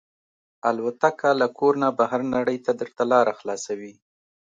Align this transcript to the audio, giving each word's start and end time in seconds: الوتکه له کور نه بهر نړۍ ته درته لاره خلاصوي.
الوتکه 0.69 1.29
له 1.39 1.47
کور 1.57 1.73
نه 1.83 1.89
بهر 1.99 2.21
نړۍ 2.35 2.57
ته 2.65 2.71
درته 2.81 3.03
لاره 3.11 3.33
خلاصوي. 3.39 3.93